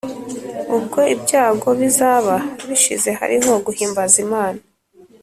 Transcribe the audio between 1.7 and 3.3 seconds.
bizaba bishize